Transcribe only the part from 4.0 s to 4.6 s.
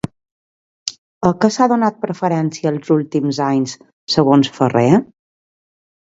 segons